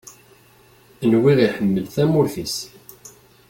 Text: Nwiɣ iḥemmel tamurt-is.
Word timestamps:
Nwiɣ 1.11 1.37
iḥemmel 1.45 1.85
tamurt-is. 1.95 2.57